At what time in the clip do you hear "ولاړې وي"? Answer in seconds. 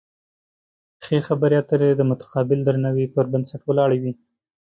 3.65-4.13